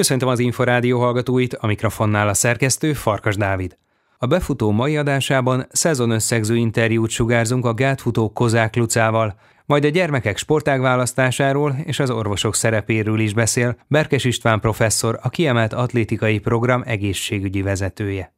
Köszöntöm 0.00 0.28
az 0.28 0.38
Inforádió 0.38 0.98
hallgatóit, 0.98 1.54
a 1.54 1.66
mikrofonnál 1.66 2.28
a 2.28 2.34
szerkesztő 2.34 2.92
Farkas 2.92 3.36
Dávid. 3.36 3.76
A 4.18 4.26
befutó 4.26 4.70
mai 4.70 4.96
adásában 4.96 5.66
szezonösszegző 5.70 6.56
interjút 6.56 7.10
sugárzunk 7.10 7.64
a 7.64 7.74
gátfutó 7.74 8.32
Kozák 8.32 8.76
Lucával, 8.76 9.34
majd 9.66 9.84
a 9.84 9.88
gyermekek 9.88 10.36
sportágválasztásáról 10.36 11.76
és 11.84 11.98
az 11.98 12.10
orvosok 12.10 12.54
szerepéről 12.54 13.20
is 13.20 13.34
beszél 13.34 13.76
Berkes 13.86 14.24
István 14.24 14.60
professzor, 14.60 15.18
a 15.22 15.28
kiemelt 15.28 15.72
atlétikai 15.72 16.38
program 16.38 16.82
egészségügyi 16.86 17.62
vezetője. 17.62 18.34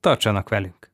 Tartsanak 0.00 0.48
velünk! 0.48 0.90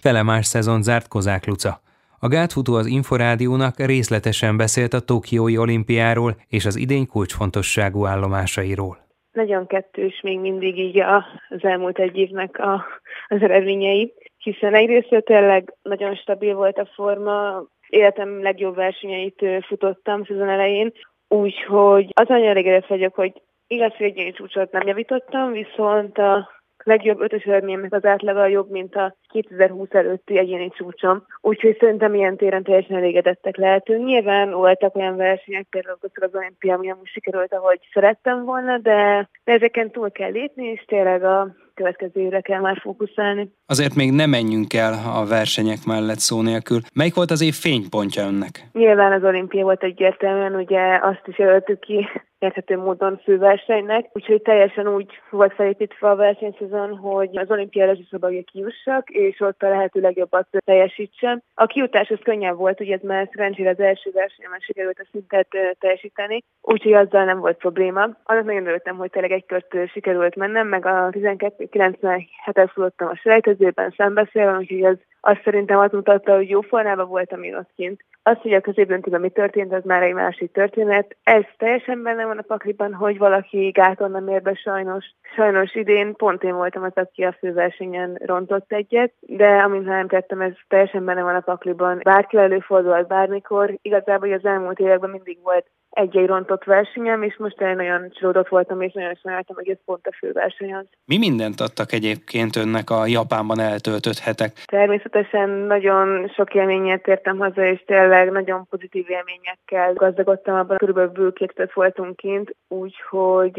Fele 0.00 0.22
más 0.22 0.46
szezon 0.46 0.82
zárt 0.82 1.08
Kozák 1.08 1.46
Luca. 1.46 1.82
A 2.20 2.28
gátfutó 2.28 2.74
az 2.74 2.86
Inforádiónak 2.86 3.76
részletesen 3.76 4.56
beszélt 4.56 4.92
a 4.92 5.00
Tokiói 5.00 5.58
olimpiáról 5.58 6.36
és 6.48 6.66
az 6.66 6.76
idény 6.76 7.06
kulcsfontosságú 7.06 8.06
állomásairól. 8.06 8.98
Nagyon 9.32 9.66
kettős 9.66 10.20
még 10.22 10.38
mindig 10.40 10.78
így 10.78 11.00
az 11.00 11.64
elmúlt 11.64 11.98
egy 11.98 12.16
évnek 12.16 12.58
a, 12.58 12.84
az 13.28 13.42
eredményei, 13.42 14.12
hiszen 14.38 14.74
egyrészt 14.74 15.24
tényleg 15.24 15.74
nagyon 15.82 16.14
stabil 16.14 16.54
volt 16.54 16.78
a 16.78 16.88
forma, 16.94 17.64
életem 17.88 18.42
legjobb 18.42 18.74
versenyeit 18.74 19.44
futottam 19.66 20.24
szezon 20.24 20.48
elején, 20.48 20.92
úgyhogy 21.28 22.10
az 22.14 22.28
nagyon 22.28 22.48
elégedett 22.48 22.86
vagyok, 22.86 23.14
hogy 23.14 23.32
igaz, 23.66 23.92
hogy 23.96 24.18
egy 24.18 24.34
csúcsot 24.34 24.72
nem 24.72 24.86
javítottam, 24.86 25.52
viszont 25.52 26.18
a 26.18 26.57
legjobb 26.84 27.20
ötös 27.20 27.42
eredményemnek 27.42 27.92
az 27.92 28.04
átlaga 28.04 28.46
jobb, 28.46 28.70
mint 28.70 28.94
a 28.94 29.16
2020 29.28 29.88
előtti 29.90 30.38
egyéni 30.38 30.70
csúcsom. 30.76 31.26
Úgyhogy 31.40 31.76
szerintem 31.80 32.14
ilyen 32.14 32.36
téren 32.36 32.62
teljesen 32.62 32.96
elégedettek 32.96 33.56
lehetünk. 33.56 34.04
Nyilván 34.04 34.50
voltak 34.50 34.96
olyan 34.96 35.16
versenyek, 35.16 35.66
például 35.70 35.98
az 36.00 36.34
olimpia, 36.34 36.74
ami 36.74 36.86
nem 36.86 36.98
sikerült, 37.02 37.54
ahogy 37.54 37.80
szerettem 37.92 38.44
volna, 38.44 38.78
de, 38.78 39.28
de 39.44 39.52
ezeken 39.52 39.90
túl 39.90 40.10
kell 40.10 40.30
lépni, 40.30 40.66
és 40.66 40.84
tényleg 40.86 41.24
a 41.24 41.54
következő 41.74 42.20
évre 42.20 42.40
kell 42.40 42.60
már 42.60 42.78
fókuszálni. 42.80 43.52
Azért 43.66 43.94
még 43.94 44.12
nem 44.12 44.30
menjünk 44.30 44.74
el 44.74 44.92
a 45.20 45.26
versenyek 45.26 45.78
mellett 45.86 46.18
szó 46.18 46.42
nélkül. 46.42 46.78
Melyik 46.94 47.14
volt 47.14 47.30
az 47.30 47.42
év 47.42 47.54
fénypontja 47.54 48.22
önnek? 48.26 48.68
Nyilván 48.72 49.12
az 49.12 49.24
olimpia 49.24 49.62
volt 49.62 49.82
egyértelműen, 49.82 50.54
ugye 50.54 50.98
azt 51.02 51.22
is 51.26 51.38
jelöltük 51.38 51.80
ki 51.80 52.08
érthető 52.38 52.76
módon 52.76 53.20
főversenynek, 53.24 54.06
úgyhogy 54.12 54.42
teljesen 54.42 54.88
úgy 54.88 55.20
volt 55.30 55.54
felépítve 55.54 56.10
a 56.10 56.16
versenyszezon, 56.16 56.96
hogy 56.96 57.38
az 57.38 57.50
olimpiára 57.50 57.96
szabadja 58.10 58.42
kijussak, 58.42 59.10
és 59.10 59.40
ott 59.40 59.62
a 59.62 59.68
lehető 59.68 60.00
legjobbat 60.00 60.48
teljesítsen. 60.64 61.42
A 61.54 61.66
kijutás 61.66 62.10
az 62.10 62.18
könnyebb 62.22 62.56
volt, 62.56 62.80
ugye 62.80 62.98
már 63.02 63.28
szerencsére 63.32 63.70
az 63.70 63.80
első 63.80 64.10
versenyemen 64.10 64.58
sikerült 64.60 64.98
a 64.98 65.08
szintet 65.10 65.48
teljesíteni, 65.78 66.44
úgyhogy 66.60 66.92
azzal 66.92 67.24
nem 67.24 67.38
volt 67.38 67.56
probléma. 67.56 68.00
Annak 68.24 68.44
nagyon 68.44 68.66
örültem, 68.66 68.96
hogy 68.96 69.10
tényleg 69.10 69.32
egy 69.32 69.46
kört 69.46 69.88
sikerült 69.92 70.36
mennem, 70.36 70.66
meg 70.68 70.86
a 70.86 71.10
12-97-et 71.10 72.70
futottam 72.72 73.08
a 73.08 73.16
selejtezőben 73.16 73.94
szembeszélve, 73.96 74.56
úgyhogy 74.56 74.82
ez 74.82 74.96
azt 75.20 75.42
szerintem 75.44 75.78
azt 75.78 75.92
mutatta, 75.92 76.34
hogy 76.34 76.48
jó 76.48 76.60
formában 76.60 77.08
voltam 77.08 77.42
én 77.42 77.56
ott 77.56 77.70
kint. 77.76 78.04
Az, 78.22 78.36
hogy 78.36 78.52
a 78.52 78.60
középdöntőben 78.60 79.20
mi 79.20 79.28
történt, 79.28 79.72
az 79.72 79.84
már 79.84 80.02
egy 80.02 80.14
másik 80.14 80.52
történet. 80.52 81.16
Ez 81.22 81.42
teljesen 81.56 82.02
benne 82.02 82.24
van 82.28 82.38
a 82.38 82.42
pakliban, 82.42 82.94
hogy 82.94 83.18
valaki 83.18 83.68
gáton 83.68 84.10
nem 84.10 84.28
ér 84.28 84.42
sajnos. 84.54 85.04
Sajnos 85.34 85.74
idén 85.74 86.14
pont 86.14 86.42
én 86.42 86.54
voltam 86.54 86.82
az, 86.82 86.92
aki 86.94 87.22
a 87.22 87.36
főversenyen 87.38 88.18
rontott 88.24 88.72
egyet, 88.72 89.12
de 89.20 89.48
amint 89.48 89.84
nem 89.84 90.08
tettem, 90.08 90.40
ez 90.40 90.52
teljesen 90.68 91.04
benne 91.04 91.22
van 91.22 91.34
a 91.34 91.40
pakliban. 91.40 92.00
Bárki 92.02 92.36
előfordulhat 92.36 93.06
bármikor. 93.06 93.78
Igazából 93.82 94.32
az 94.32 94.44
elmúlt 94.44 94.78
években 94.78 95.10
mindig 95.10 95.38
volt 95.42 95.66
egy-egy 95.98 96.26
rontott 96.26 96.64
versenyem, 96.64 97.22
és 97.22 97.36
most 97.36 97.60
én 97.60 97.76
nagyon 97.76 98.10
csalódott 98.10 98.48
voltam, 98.48 98.80
és 98.80 98.92
nagyon 98.92 99.14
sajnáltam, 99.14 99.56
hogy 99.56 99.68
ez 99.68 99.76
pont 99.84 100.06
a 100.06 100.16
főverseny 100.18 100.74
az. 100.74 100.84
Mi 101.04 101.18
mindent 101.18 101.60
adtak 101.60 101.92
egyébként 101.92 102.56
önnek 102.56 102.90
a 102.90 103.06
Japánban 103.06 103.60
eltöltött 103.60 104.18
hetek? 104.18 104.52
Természetesen 104.64 105.48
nagyon 105.48 106.28
sok 106.34 106.54
élményet 106.54 107.06
értem 107.06 107.38
haza, 107.38 107.64
és 107.64 107.82
tényleg 107.86 108.30
nagyon 108.30 108.66
pozitív 108.70 109.04
élményekkel 109.08 109.92
gazdagodtam 109.92 110.54
abban, 110.54 110.76
körülbelül 110.76 111.10
bő 111.10 111.32
voltunk 111.74 112.16
kint, 112.16 112.54
úgyhogy 112.68 113.52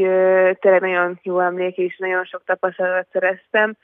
tényleg 0.60 0.82
nagyon 0.82 1.20
jó 1.24 1.40
emlék, 1.40 1.78
és 1.78 1.98
nagyon 1.98 2.24
sok 2.24 2.42
tapasztalatot 2.46 3.08
szereztem. 3.12 3.78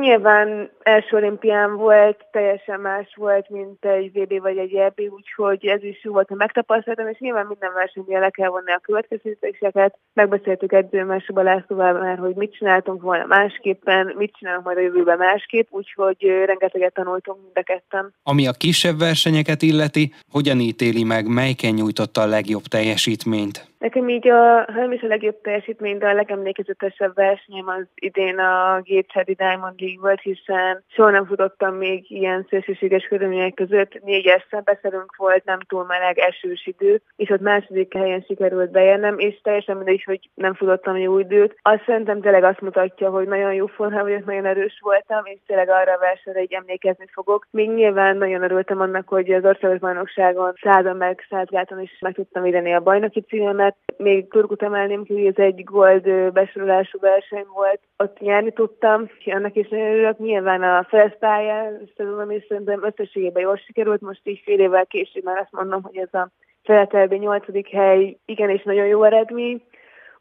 Nyilván 0.00 0.70
első 0.82 1.16
olimpián 1.16 1.76
volt, 1.76 2.26
teljesen 2.32 2.80
más 2.80 3.14
volt, 3.14 3.48
mint 3.48 3.84
egy 3.84 4.12
VB 4.12 4.40
vagy 4.40 4.56
egy 4.56 4.74
EB, 4.74 5.00
úgyhogy 5.00 5.66
ez 5.66 5.82
is 5.82 6.04
jó 6.04 6.12
volt, 6.12 6.28
hogy 6.28 6.36
megtapasztaltam, 6.36 7.08
és 7.08 7.18
nyilván 7.18 7.46
minden 7.46 7.72
versenyben 7.74 8.20
le 8.20 8.30
kell 8.30 8.48
vonni 8.48 8.72
a 8.72 8.80
következtetéseket. 8.82 9.98
Megbeszéltük 10.12 10.72
edzőmásba 10.72 11.42
Lászlóval 11.42 11.92
már, 11.92 12.18
hogy 12.18 12.34
mit 12.34 12.54
csináltunk 12.54 13.02
volna 13.02 13.26
másképpen, 13.26 14.14
mit 14.16 14.36
csinálunk 14.38 14.64
majd 14.64 14.76
a 14.76 14.80
jövőben 14.80 15.18
másképp, 15.18 15.66
úgyhogy 15.70 16.16
rengeteget 16.20 16.94
tanultunk 16.94 17.38
mind 17.42 17.56
a 17.56 17.62
ketten. 17.62 18.14
Ami 18.22 18.46
a 18.46 18.52
kisebb 18.52 18.98
versenyeket 18.98 19.62
illeti, 19.62 20.12
hogyan 20.30 20.60
ítéli 20.60 21.04
meg, 21.04 21.26
melyiken 21.26 21.74
nyújtotta 21.74 22.20
a 22.20 22.26
legjobb 22.26 22.62
teljesítményt? 22.62 23.71
Nekem 23.82 24.08
így 24.08 24.28
a, 24.28 24.64
ha 24.72 24.72
nem 24.72 24.92
is 24.92 25.02
a 25.02 25.06
legjobb 25.06 25.40
teljesítmény, 25.40 25.98
de 25.98 26.08
a 26.08 26.14
legemlékezetesebb 26.14 27.14
versenyem 27.14 27.68
az 27.68 27.86
idén 27.94 28.38
a 28.38 28.80
Gateshedi 28.84 29.32
Diamond 29.32 29.80
League 29.80 30.00
volt, 30.00 30.20
hiszen 30.20 30.84
soha 30.88 31.10
nem 31.10 31.26
futottam 31.26 31.74
még 31.74 32.10
ilyen 32.10 32.46
szélsőséges 32.48 33.04
körülmények 33.04 33.54
között. 33.54 34.02
Négyes 34.04 34.46
szembeszerünk 34.50 35.16
volt, 35.16 35.44
nem 35.44 35.58
túl 35.60 35.84
meleg, 35.84 36.18
esős 36.18 36.66
idő, 36.66 37.02
és 37.16 37.30
ott 37.30 37.40
második 37.40 37.94
helyen 37.94 38.24
sikerült 38.26 38.70
beérnem, 38.70 39.18
és 39.18 39.40
teljesen 39.42 39.76
mindegy, 39.76 40.02
hogy 40.04 40.30
nem 40.34 40.54
futottam 40.54 40.96
jó 40.96 41.18
időt. 41.18 41.58
Azt 41.62 41.84
szerintem 41.86 42.20
tényleg 42.20 42.44
azt 42.44 42.60
mutatja, 42.60 43.10
hogy 43.10 43.28
nagyon 43.28 43.54
jó 43.54 43.66
formában 43.66 44.08
vagyok, 44.08 44.24
nagyon 44.24 44.46
erős 44.46 44.78
voltam, 44.82 45.24
és 45.24 45.38
tényleg 45.46 45.68
arra 45.68 45.92
a 45.92 45.98
versenyre 45.98 46.40
egy 46.40 46.52
emlékezni 46.52 47.06
fogok. 47.12 47.46
Még 47.50 47.70
nyilván 47.70 48.16
nagyon 48.16 48.42
örültem 48.42 48.80
annak, 48.80 49.08
hogy 49.08 49.32
az 49.32 49.44
országos 49.44 49.78
bajnokságon 49.78 50.52
százon 50.62 50.96
meg 50.96 51.26
százgáton 51.28 51.80
is 51.80 51.98
meg 52.00 52.14
tudtam 52.14 52.42
védeni 52.42 52.72
a 52.74 52.80
bajnoki 52.80 53.20
címemet, 53.20 53.71
még 53.96 54.28
Turkut 54.28 54.62
emelném 54.62 55.04
ki, 55.04 55.12
hogy 55.12 55.26
ez 55.26 55.44
egy 55.44 55.64
gold 55.64 56.32
besorolású 56.32 56.98
verseny 56.98 57.46
volt. 57.54 57.80
Ott 57.96 58.18
nyerni 58.18 58.52
tudtam, 58.52 59.10
annak 59.24 59.56
is 59.56 59.68
nagyon 59.68 59.86
örülök. 59.86 60.18
Nyilván 60.18 60.62
a 60.62 60.86
felszpályán, 60.88 61.90
tudom, 61.96 62.30
és 62.30 62.44
szerintem 62.48 62.84
összességében 62.84 63.42
jól 63.42 63.56
sikerült. 63.56 64.00
Most 64.00 64.20
így 64.24 64.42
fél 64.44 64.60
évvel 64.60 64.86
később 64.86 65.24
már 65.24 65.38
azt 65.38 65.52
mondom, 65.52 65.82
hogy 65.82 65.96
ez 65.96 66.14
a 66.14 66.30
Feletelbi 66.62 67.16
8. 67.16 67.70
hely 67.70 68.16
igenis 68.24 68.62
nagyon 68.62 68.86
jó 68.86 69.02
eredmény. 69.02 69.62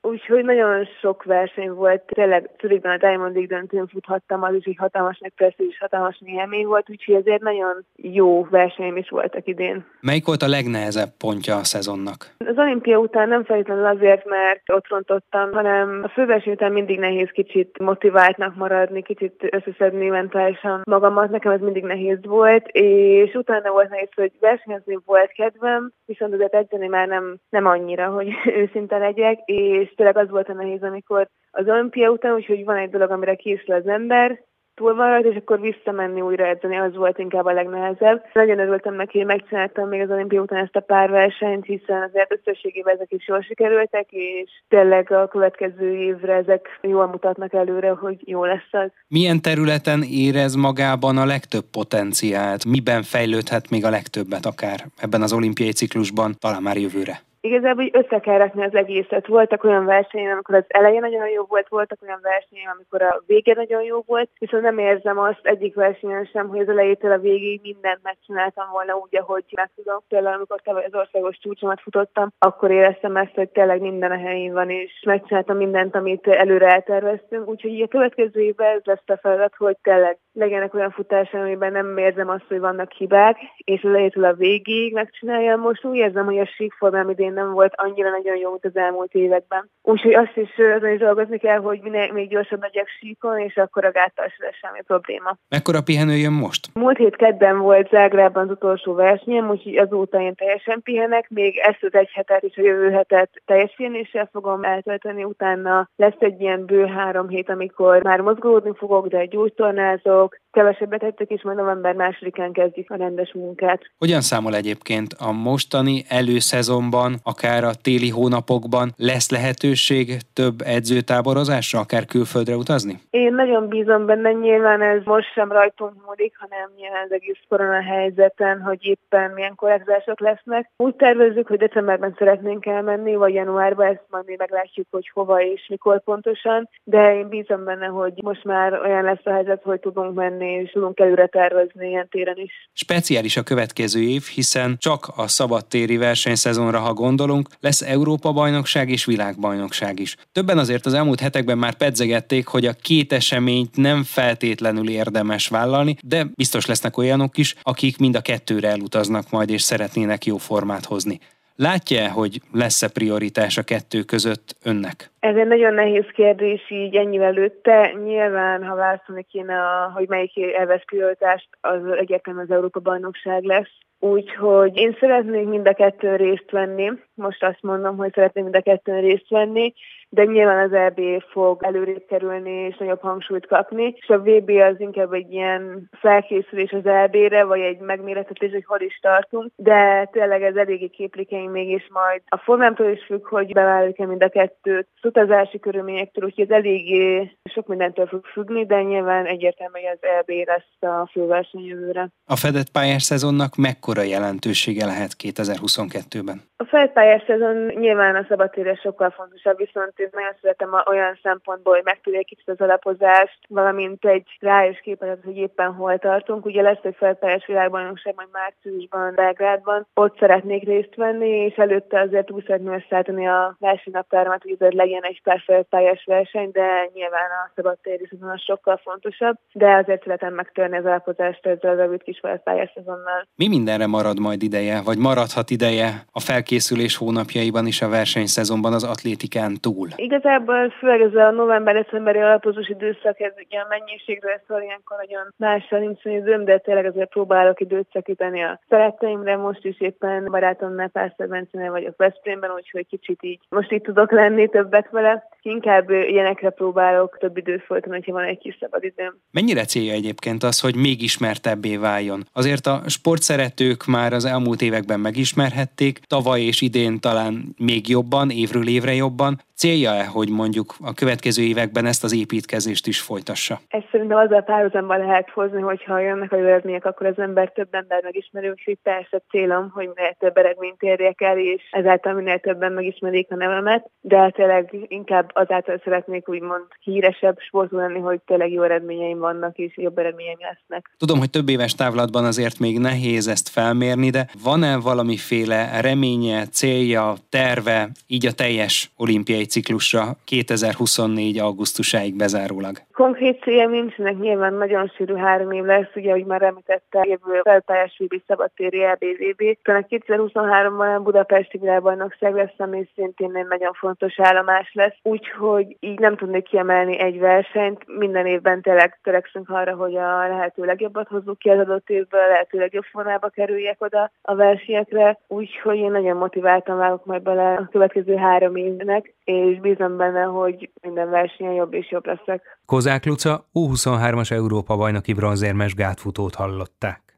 Úgyhogy 0.01 0.43
nagyon 0.43 0.85
sok 1.01 1.23
verseny 1.23 1.71
volt, 1.71 2.01
tényleg 2.05 2.49
Zürichben 2.61 2.91
a 2.91 2.97
Diamond 2.97 3.35
League 3.35 3.57
döntőn 3.57 3.87
futhattam, 3.87 4.43
az 4.43 4.53
is 4.53 4.65
egy 4.65 4.75
hatalmas 4.77 5.17
megpersze 5.21 5.63
és 5.63 5.77
hatalmas 5.79 6.21
élmény 6.25 6.65
volt, 6.65 6.89
úgyhogy 6.89 7.15
ezért 7.15 7.41
nagyon 7.41 7.85
jó 7.95 8.43
versenyem 8.49 8.97
is 8.97 9.09
voltak 9.09 9.47
idén. 9.47 9.85
Melyik 9.99 10.25
volt 10.25 10.41
a 10.41 10.47
legnehezebb 10.47 11.09
pontja 11.17 11.55
a 11.55 11.63
szezonnak? 11.63 12.35
Az 12.37 12.57
olimpia 12.57 12.97
után 12.97 13.27
nem 13.27 13.43
feltétlenül 13.43 13.85
azért, 13.85 14.25
mert 14.25 14.61
ott 14.71 14.87
rontottam, 14.87 15.51
hanem 15.51 15.99
a 16.03 16.07
főverseny 16.07 16.53
után 16.53 16.71
mindig 16.71 16.99
nehéz 16.99 17.29
kicsit 17.29 17.79
motiváltnak 17.79 18.55
maradni, 18.55 19.01
kicsit 19.01 19.47
összeszedni 19.51 20.07
mentálisan 20.07 20.81
magamat, 20.85 21.29
nekem 21.29 21.51
ez 21.51 21.59
mindig 21.59 21.83
nehéz 21.83 22.17
volt, 22.21 22.67
és 22.71 23.33
utána 23.33 23.71
volt 23.71 23.89
nehéz, 23.89 24.09
hogy 24.15 24.31
versenyezni 24.39 24.97
volt 25.05 25.31
kedvem, 25.31 25.91
viszont 26.05 26.33
azért 26.33 26.53
edzeni 26.53 26.87
már 26.87 27.07
nem, 27.07 27.37
nem 27.49 27.65
annyira, 27.65 28.07
hogy 28.07 28.29
őszinte 28.61 28.97
legyek, 28.97 29.39
és 29.45 29.90
tényleg 29.95 30.17
az 30.17 30.29
volt 30.29 30.49
a 30.49 30.53
nehéz, 30.53 30.83
amikor 30.83 31.27
az 31.51 31.67
olimpia 31.67 32.09
után, 32.09 32.33
úgyhogy 32.33 32.63
van 32.63 32.77
egy 32.77 32.89
dolog, 32.89 33.11
amire 33.11 33.35
készül 33.35 33.75
az 33.75 33.87
ember, 33.87 34.39
túl 34.75 34.95
van 34.95 35.07
rajta, 35.07 35.29
és 35.29 35.35
akkor 35.35 35.59
visszamenni 35.61 36.21
újra 36.21 36.45
edzeni, 36.45 36.77
az 36.77 36.95
volt 36.95 37.17
inkább 37.17 37.45
a 37.45 37.53
legnehezebb. 37.53 38.25
Nagyon 38.33 38.59
örültem 38.59 38.95
neki, 38.95 39.17
hogy 39.17 39.27
megcsináltam 39.27 39.87
még 39.87 40.01
az 40.01 40.09
olimpia 40.09 40.41
után 40.41 40.63
ezt 40.63 40.75
a 40.75 40.79
pár 40.79 41.09
versenyt, 41.09 41.65
hiszen 41.65 42.01
azért 42.01 42.33
összességében 42.33 42.95
ezek 42.95 43.11
is 43.11 43.27
jól 43.27 43.41
sikerültek, 43.41 44.07
és 44.09 44.49
tényleg 44.67 45.11
a 45.11 45.27
következő 45.27 45.95
évre 45.95 46.33
ezek 46.33 46.79
jól 46.81 47.07
mutatnak 47.07 47.53
előre, 47.53 47.89
hogy 47.89 48.17
jó 48.25 48.45
lesz 48.45 48.71
az. 48.71 48.89
Milyen 49.07 49.41
területen 49.41 50.01
érez 50.03 50.55
magában 50.55 51.17
a 51.17 51.25
legtöbb 51.25 51.65
potenciált? 51.71 52.65
Miben 52.65 53.03
fejlődhet 53.03 53.69
még 53.69 53.85
a 53.85 53.89
legtöbbet 53.89 54.45
akár 54.45 54.79
ebben 54.97 55.21
az 55.21 55.33
olimpiai 55.33 55.71
ciklusban, 55.71 56.35
talán 56.39 56.61
már 56.61 56.77
jövőre? 56.77 57.30
Igazából 57.41 57.83
hogy 57.83 58.03
össze 58.03 58.19
kell 58.19 58.37
rakni 58.37 58.63
az 58.63 58.75
egészet. 58.75 59.27
Voltak 59.27 59.63
olyan 59.63 59.85
versenyek, 59.85 60.33
amikor 60.33 60.55
az 60.55 60.63
eleje 60.67 60.99
nagyon 60.99 61.29
jó 61.29 61.43
volt, 61.47 61.67
voltak 61.69 61.99
olyan 62.01 62.19
versenyek, 62.21 62.73
amikor 62.73 63.01
a 63.01 63.23
vége 63.25 63.53
nagyon 63.53 63.83
jó 63.83 64.03
volt, 64.05 64.29
viszont 64.37 64.63
nem 64.63 64.77
érzem 64.77 65.19
azt 65.19 65.39
egyik 65.43 65.75
versenyen 65.75 66.25
sem, 66.25 66.47
hogy 66.47 66.59
az 66.59 66.69
elejétől 66.69 67.11
a 67.11 67.17
végéig 67.17 67.59
mindent 67.63 67.99
megcsináltam 68.03 68.67
volna 68.71 68.93
úgy, 68.93 69.15
ahogy 69.17 69.43
meg 69.55 69.69
tudom. 69.75 69.99
Például 70.07 70.35
amikor 70.35 70.61
tavaly 70.61 70.85
az 70.85 70.95
országos 70.95 71.37
csúcsomat 71.37 71.81
futottam, 71.81 72.29
akkor 72.39 72.71
éreztem 72.71 73.15
ezt, 73.15 73.35
hogy 73.35 73.49
tényleg 73.49 73.81
minden 73.81 74.11
a 74.11 74.17
helyén 74.17 74.53
van, 74.53 74.69
és 74.69 75.03
megcsináltam 75.05 75.57
mindent, 75.57 75.95
amit 75.95 76.27
előre 76.27 76.67
elterveztünk. 76.67 77.47
Úgyhogy 77.47 77.81
a 77.81 77.87
következő 77.87 78.41
évben 78.41 78.75
ez 78.75 78.81
lesz 78.83 78.99
a 79.05 79.17
feladat, 79.21 79.53
hogy 79.57 79.77
tényleg 79.81 80.17
legyenek 80.33 80.73
olyan 80.73 80.91
futások, 80.91 81.39
amiben 81.39 81.71
nem 81.71 81.97
érzem 81.97 82.29
azt, 82.29 82.45
hogy 82.47 82.59
vannak 82.59 82.91
hibák, 82.91 83.37
és 83.57 83.81
elejétől 83.81 84.23
a 84.23 84.33
végig 84.33 84.93
megcsináljam. 84.93 85.59
Most 85.59 85.85
úgy 85.85 85.95
érzem, 85.95 86.25
hogy 86.25 86.39
a 86.39 86.45
síkformám 86.45 87.09
idén 87.09 87.33
nem 87.33 87.51
volt 87.51 87.73
annyira 87.75 88.09
nagyon 88.09 88.37
jó, 88.37 88.49
mint 88.49 88.65
az 88.65 88.75
elmúlt 88.75 89.13
években. 89.13 89.69
Úgyhogy 89.81 90.13
azt 90.13 90.35
is, 90.35 90.49
azon 90.75 90.91
is 90.91 90.99
dolgozni 90.99 91.37
kell, 91.37 91.59
hogy 91.59 91.79
minél, 91.81 92.11
még 92.13 92.29
gyorsabb 92.29 92.61
legyek 92.61 92.87
síkon, 92.87 93.39
és 93.39 93.57
akkor 93.57 93.85
a 93.85 93.91
gáttal 93.91 94.27
se 94.27 94.35
lesz 94.45 94.55
semmi 94.61 94.81
probléma. 94.81 95.37
Mekkora 95.49 95.81
pihenő 95.81 96.15
jön 96.15 96.33
most? 96.33 96.67
Múlt 96.73 96.97
hét 96.97 97.15
kedden 97.15 97.59
volt 97.59 97.89
Zágrában 97.89 98.43
az 98.43 98.51
utolsó 98.51 98.93
versenyem, 98.93 99.49
úgyhogy 99.49 99.77
azóta 99.77 100.21
én 100.21 100.35
teljesen 100.35 100.81
pihenek, 100.81 101.29
még 101.29 101.57
ezt 101.57 101.83
az 101.83 101.93
egy 101.93 102.09
hetet 102.13 102.43
és 102.43 102.57
a 102.57 102.61
jövő 102.61 102.91
hetet 102.91 103.29
teljes 103.45 103.73
pihenéssel 103.75 104.29
fogom 104.31 104.63
eltölteni, 104.63 105.23
utána 105.23 105.89
lesz 105.95 106.19
egy 106.19 106.41
ilyen 106.41 106.65
bő 106.65 106.85
három 106.85 107.27
hét, 107.27 107.49
amikor 107.49 108.03
már 108.03 108.21
mozgódni 108.21 108.71
fogok, 108.75 109.07
de 109.07 109.25
gyógytornázok, 109.25 110.20
York 110.21 110.40
kevesebbet 110.51 111.03
ettük, 111.03 111.29
és 111.29 111.43
majd 111.43 111.57
november 111.57 111.93
másodikán 111.93 112.51
kezdjük 112.51 112.89
a 112.89 112.95
rendes 112.95 113.33
munkát. 113.33 113.81
Hogyan 113.97 114.21
számol 114.21 114.55
egyébként 114.55 115.13
a 115.19 115.31
mostani 115.31 116.03
előszezonban, 116.09 117.15
akár 117.23 117.63
a 117.63 117.73
téli 117.81 118.09
hónapokban 118.09 118.93
lesz 118.97 119.31
lehetőség 119.31 120.17
több 120.33 120.61
edzőtáborozásra, 120.65 121.79
akár 121.79 122.05
külföldre 122.05 122.55
utazni? 122.55 122.99
Én 123.09 123.33
nagyon 123.33 123.67
bízom 123.67 124.05
benne, 124.05 124.31
nyilván 124.31 124.81
ez 124.81 125.01
most 125.03 125.33
sem 125.33 125.51
rajtunk 125.51 125.93
múlik, 126.05 126.35
hanem 126.37 126.69
nyilván 126.77 127.03
az 127.03 127.11
egész 127.11 127.39
korona 127.49 127.81
helyzeten, 127.81 128.61
hogy 128.61 128.85
éppen 128.85 129.31
milyen 129.31 129.55
korrekzások 129.55 130.19
lesznek. 130.19 130.69
Úgy 130.77 130.95
tervezzük, 130.95 131.47
hogy 131.47 131.57
decemberben 131.57 132.15
szeretnénk 132.17 132.65
elmenni, 132.65 133.15
vagy 133.15 133.33
januárban, 133.33 133.85
ezt 133.85 134.05
majd 134.09 134.25
mi 134.25 134.35
meglátjuk, 134.37 134.87
hogy 134.91 135.09
hova 135.13 135.41
és 135.41 135.67
mikor 135.69 136.03
pontosan, 136.03 136.69
de 136.83 137.15
én 137.15 137.29
bízom 137.29 137.63
benne, 137.63 137.85
hogy 137.85 138.13
most 138.23 138.43
már 138.43 138.81
olyan 138.81 139.03
lesz 139.03 139.25
a 139.25 139.31
helyzet, 139.31 139.63
hogy 139.63 139.79
tudunk 139.79 140.15
menni, 140.15 140.40
és 140.41 140.71
tudunk 140.71 140.99
előre 140.99 141.27
tervezni 141.27 141.87
ilyen 141.87 142.07
téren 142.09 142.37
is. 142.37 142.51
Speciális 142.73 143.37
a 143.37 143.43
következő 143.43 144.01
év, 144.01 144.23
hiszen 144.23 144.75
csak 144.79 145.11
a 145.15 145.27
szabadtéri 145.27 145.97
versenyszezonra, 145.97 146.79
ha 146.79 146.93
gondolunk, 146.93 147.47
lesz 147.59 147.81
Európa-bajnokság 147.81 148.89
és 148.89 149.05
világbajnokság 149.05 149.99
is. 149.99 150.15
Többen 150.31 150.57
azért 150.57 150.85
az 150.85 150.93
elmúlt 150.93 151.19
hetekben 151.19 151.57
már 151.57 151.73
pedzegették, 151.73 152.47
hogy 152.47 152.65
a 152.65 152.73
két 152.81 153.13
eseményt 153.13 153.77
nem 153.77 154.03
feltétlenül 154.03 154.89
érdemes 154.89 155.47
vállalni, 155.47 155.95
de 156.03 156.25
biztos 156.35 156.65
lesznek 156.65 156.97
olyanok 156.97 157.37
is, 157.37 157.55
akik 157.61 157.97
mind 157.97 158.15
a 158.15 158.21
kettőre 158.21 158.69
elutaznak 158.69 159.29
majd 159.29 159.49
és 159.49 159.61
szeretnének 159.61 160.25
jó 160.25 160.37
formát 160.37 160.85
hozni. 160.85 161.19
Látja, 161.69 162.11
hogy 162.11 162.41
lesz-e 162.53 162.87
prioritás 162.89 163.57
a 163.57 163.63
kettő 163.63 164.01
között 164.01 164.55
önnek? 164.63 165.11
Ez 165.19 165.35
egy 165.35 165.47
nagyon 165.47 165.73
nehéz 165.73 166.05
kérdés 166.13 166.69
így 166.69 166.95
ennyivel 166.95 167.27
előtte. 167.27 167.93
Nyilván, 168.03 168.63
ha 168.63 168.75
válaszolni 168.75 169.25
kéne, 169.31 169.55
hogy 169.93 170.07
melyik 170.07 170.31
elvesz 170.57 170.85
prioritást, 170.85 171.47
az 171.61 171.85
egyértelműen 171.99 172.45
az 172.49 172.55
Európa-bajnokság 172.55 173.43
lesz. 173.43 173.71
Úgyhogy 173.99 174.77
én 174.77 174.97
szeretnék 174.99 175.47
mind 175.47 175.67
a 175.67 175.73
kettőn 175.73 176.17
részt 176.17 176.51
venni. 176.51 176.91
Most 177.13 177.43
azt 177.43 177.61
mondom, 177.61 177.97
hogy 177.97 178.11
szeretnék 178.13 178.43
mind 178.43 178.55
a 178.55 178.61
kettőn 178.61 179.01
részt 179.01 179.29
venni 179.29 179.73
de 180.13 180.23
nyilván 180.23 180.65
az 180.65 180.73
EB 180.73 180.99
fog 181.29 181.63
előrébb 181.63 182.05
kerülni 182.07 182.51
és 182.51 182.77
nagyobb 182.77 183.01
hangsúlyt 183.01 183.47
kapni, 183.47 183.95
és 183.97 184.09
a 184.09 184.19
VB 184.19 184.49
az 184.49 184.79
inkább 184.79 185.13
egy 185.13 185.31
ilyen 185.31 185.89
felkészülés 185.91 186.71
az 186.71 186.85
EB-re, 186.85 187.43
vagy 187.43 187.59
egy 187.59 187.79
megméretetés, 187.79 188.51
hogy 188.51 188.65
hol 188.65 188.81
is 188.81 188.99
tartunk, 189.01 189.51
de 189.55 190.09
tényleg 190.11 190.43
ez 190.43 190.55
eléggé 190.55 190.87
képlékeny 190.87 191.49
mégis 191.49 191.87
majd 191.91 192.21
a 192.27 192.37
formámtól 192.37 192.89
is 192.89 193.03
függ, 193.05 193.27
hogy 193.27 193.53
bevállaljuk-e 193.53 194.05
mind 194.05 194.23
a 194.23 194.29
kettőt, 194.29 194.87
az 195.01 195.09
utazási 195.09 195.59
körülményektől, 195.59 196.25
úgyhogy 196.25 196.43
ez 196.43 196.57
eléggé 196.57 197.31
sok 197.43 197.67
mindentől 197.67 198.07
fog 198.07 198.25
függni, 198.25 198.65
de 198.65 198.81
nyilván 198.81 199.25
egyértelmű, 199.25 199.79
hogy 199.79 199.97
az 200.01 200.09
EB 200.19 200.47
lesz 200.47 200.91
a 200.91 201.09
főverseny 201.11 201.65
jövőre. 201.65 202.09
A 202.25 202.35
fedett 202.35 202.71
pályás 202.71 203.03
szezonnak 203.03 203.55
mekkora 203.55 204.01
jelentősége 204.01 204.85
lehet 204.85 205.11
2022-ben? 205.23 206.41
A 206.57 206.65
felpályás 206.65 207.23
szezon 207.27 207.55
nyilván 207.55 208.15
a 208.15 208.25
szabadtére 208.29 208.75
sokkal 208.75 209.09
fontosabb, 209.09 209.57
viszont 209.57 209.99
én 210.01 210.09
nagyon 210.11 210.35
szeretem 210.41 210.69
olyan 210.87 211.19
szempontból, 211.23 211.73
hogy 211.73 211.83
megtudja 211.83 212.19
egy 212.19 212.25
kicsit 212.25 212.49
az 212.49 212.59
alapozást, 212.59 213.39
valamint 213.47 214.05
egy 214.05 214.37
rájós 214.39 214.79
képet, 214.79 215.23
hogy 215.23 215.37
éppen 215.37 215.73
hol 215.73 215.97
tartunk. 215.97 216.45
Ugye 216.45 216.61
lesz 216.61 216.83
egy 216.83 216.95
felpályás 216.97 217.45
világbajnokság 217.45 218.13
majd 218.15 218.29
márciusban, 218.31 219.15
Belgrádban, 219.15 219.87
ott 219.93 220.17
szeretnék 220.19 220.63
részt 220.63 220.95
venni, 220.95 221.29
és 221.29 221.55
előtte 221.55 221.99
azért 221.99 222.31
úgy 222.31 222.45
szeretném 222.45 222.73
összeállítani 222.73 223.27
a 223.27 223.55
versenynaptáramat, 223.59 224.41
hogy 224.41 224.55
azért 224.59 224.73
legyen 224.73 225.03
egy 225.03 225.21
pár 225.23 225.95
verseny, 226.05 226.49
de 226.51 226.89
nyilván 226.93 227.29
a 227.43 227.51
szabadtéri 227.55 228.07
szezon 228.09 228.29
az 228.29 228.41
sokkal 228.41 228.79
fontosabb, 228.83 229.35
de 229.53 229.75
azért 229.75 230.03
szeretem 230.03 230.33
megtörni 230.33 230.77
az 230.77 230.85
alapozást 230.85 231.45
ezzel 231.45 231.71
a 231.71 231.75
rövid 231.75 232.03
kis 232.03 232.19
felpályás 232.19 232.71
szezonnal. 232.75 233.27
Mi 233.35 233.47
mindenre 233.47 233.87
marad 233.87 234.19
majd 234.19 234.43
ideje, 234.43 234.81
vagy 234.81 234.97
maradhat 234.97 235.49
ideje 235.49 236.05
a 236.11 236.19
felkészülés 236.19 236.97
hónapjaiban 236.97 237.67
is 237.67 237.81
a 237.81 237.89
versenyszezonban 237.89 238.73
az 238.73 238.83
atlétikán 238.83 239.57
túl? 239.61 239.87
Igazából 239.95 240.69
főleg 240.69 241.01
ez 241.01 241.15
a 241.15 241.31
november-decemberi 241.31 242.19
alapozós 242.19 242.69
időszak, 242.69 243.19
ez 243.19 243.33
ugye 243.45 243.59
a 243.59 243.67
mennyiségről 243.69 244.41
szól, 244.47 244.61
ilyenkor 244.61 244.97
nagyon 244.97 245.33
másra 245.37 245.79
nincs 245.79 246.05
időm, 246.05 246.45
de 246.45 246.57
tényleg 246.57 246.85
azért 246.85 247.09
próbálok 247.09 247.59
időt 247.59 247.87
szakítani 247.93 248.43
a 248.43 248.59
szeretteimre. 248.69 249.35
Most 249.35 249.65
is 249.65 249.81
éppen 249.81 250.27
barátomnál 250.31 250.87
Pásztor 250.87 251.27
Bencenél 251.27 251.71
vagyok 251.71 251.97
Veszprémben, 251.97 252.51
úgyhogy 252.55 252.87
kicsit 252.87 253.23
így 253.23 253.39
most 253.49 253.71
itt 253.71 253.83
tudok 253.83 254.11
lenni 254.11 254.49
többet 254.49 254.89
vele. 254.89 255.29
Inkább 255.41 255.89
ilyenekre 255.89 256.49
próbálok 256.49 257.17
több 257.19 257.37
időt 257.37 257.63
folytani, 257.63 257.95
hogyha 257.95 258.11
van 258.11 258.23
egy 258.23 258.37
kis 258.37 258.57
szabad 258.59 258.83
időm. 258.83 259.19
Mennyire 259.31 259.63
célja 259.63 259.93
egyébként 259.93 260.43
az, 260.43 260.59
hogy 260.59 260.75
még 260.75 261.01
ismertebbé 261.01 261.77
váljon? 261.77 262.23
Azért 262.33 262.65
a 262.65 262.81
sportszeretők 262.85 263.85
már 263.85 264.13
az 264.13 264.25
elmúlt 264.25 264.61
években 264.61 264.99
megismerhették, 264.99 265.99
tavaly 265.99 266.41
és 266.41 266.61
idén 266.61 266.99
talán 266.99 267.55
még 267.57 267.89
jobban, 267.89 268.29
évről 268.29 268.67
évre 268.67 268.93
jobban 268.93 269.39
célja-e, 269.81 270.05
hogy 270.05 270.29
mondjuk 270.29 270.75
a 270.81 270.93
következő 270.93 271.43
években 271.43 271.85
ezt 271.85 272.03
az 272.03 272.13
építkezést 272.15 272.87
is 272.87 273.01
folytassa? 273.01 273.59
Ezt 273.67 273.87
szerintem 273.91 274.17
azzal 274.17 274.41
párhuzamban 274.41 274.99
lehet 274.99 275.29
hozni, 275.29 275.61
hogyha 275.61 275.99
jönnek 275.99 276.31
a 276.31 276.35
eredmények, 276.35 276.85
akkor 276.85 277.07
az 277.07 277.19
ember 277.19 277.51
több 277.51 277.67
ember 277.71 278.03
megismeri, 278.03 278.49
úgyhogy 278.49 278.77
persze 278.83 279.21
célom, 279.29 279.69
hogy 279.73 279.89
minél 279.95 280.15
több 280.19 280.37
eredményt 280.37 280.81
érjek 280.81 281.21
el, 281.21 281.37
és 281.37 281.61
ezáltal 281.71 282.13
minél 282.13 282.39
többen 282.39 282.71
megismerik 282.71 283.27
a 283.31 283.35
nevemet, 283.35 283.89
de 284.01 284.29
tényleg 284.29 284.75
inkább 284.87 285.31
azáltal 285.33 285.81
szeretnék 285.83 286.29
úgymond 286.29 286.63
híresebb 286.79 287.37
sportú 287.39 287.77
lenni, 287.77 287.99
hogy 287.99 288.19
tényleg 288.25 288.51
jó 288.51 288.61
eredményeim 288.63 289.19
vannak, 289.19 289.57
és 289.57 289.77
jobb 289.77 289.97
eredményeim 289.97 290.37
lesznek. 290.39 290.95
Tudom, 290.97 291.19
hogy 291.19 291.29
több 291.29 291.49
éves 291.49 291.75
távlatban 291.75 292.25
azért 292.25 292.59
még 292.59 292.79
nehéz 292.79 293.27
ezt 293.27 293.49
felmérni, 293.49 294.09
de 294.09 294.27
van-e 294.43 294.77
valamiféle 294.77 295.81
reménye, 295.81 296.45
célja, 296.45 297.13
terve, 297.29 297.89
így 298.07 298.25
a 298.25 298.31
teljes 298.31 298.91
olimpiai 298.97 299.45
ciklusra 299.61 300.03
2024. 300.23 301.39
augusztusáig 301.39 302.15
bezárólag? 302.15 302.77
Konkrét 302.93 303.41
célja 303.41 303.67
nincsenek, 303.67 304.17
nyilván 304.19 304.53
nagyon 304.53 304.87
sűrű 304.87 305.15
három 305.15 305.51
év 305.51 305.63
lesz, 305.63 305.95
ugye, 305.95 306.09
ahogy 306.09 306.25
már 306.25 306.41
említette, 306.41 307.05
jövő 307.07 307.39
felpályás 307.43 308.01
VB 308.03 308.21
szabadtéri 308.27 308.83
EBVB. 308.83 309.57
Talán 309.63 309.85
2023-ban 309.89 310.95
a 310.95 311.01
Budapesti 311.01 311.57
világbajnokság 311.57 312.33
lesz, 312.33 312.57
ami 312.57 312.89
szintén 312.95 313.35
egy 313.35 313.47
nagyon 313.47 313.73
fontos 313.73 314.19
állomás 314.19 314.71
lesz, 314.73 314.95
úgyhogy 315.03 315.77
így 315.79 315.99
nem 315.99 316.15
tudnék 316.15 316.43
kiemelni 316.43 316.99
egy 316.99 317.19
versenyt. 317.19 317.83
Minden 317.97 318.25
évben 318.25 318.61
tényleg 318.61 318.99
törekszünk 319.03 319.49
arra, 319.49 319.75
hogy 319.75 319.95
a 319.95 320.27
lehető 320.27 320.65
legjobbat 320.65 321.07
hozzuk 321.07 321.39
ki 321.39 321.49
az 321.49 321.59
adott 321.59 321.89
évből, 321.89 322.27
lehető 322.27 322.57
legjobb 322.59 322.83
formába 322.83 323.29
kerüljek 323.29 323.81
oda 323.81 324.11
a 324.21 324.35
versenyekre, 324.35 325.19
úgyhogy 325.27 325.77
én 325.77 325.91
nagyon 325.91 326.17
motiváltan 326.17 326.77
vágok 326.77 327.05
majd 327.05 327.21
bele 327.21 327.53
a 327.53 327.67
következő 327.71 328.15
három 328.15 328.55
évnek, 328.55 329.13
és 329.23 329.50
bízom 329.59 329.97
benne, 329.97 330.21
hogy 330.21 330.71
minden 330.81 331.09
versenyen 331.09 331.53
jobb 331.53 331.73
és 331.73 331.91
jobb 331.91 332.05
leszek. 332.05 332.59
Kozák 332.65 333.05
Luca 333.05 333.49
U23-as 333.53 334.31
Európa 334.31 334.75
bajnoki 334.75 335.13
bronzérmes 335.13 335.73
gátfutót 335.73 336.35
hallották. 336.35 337.11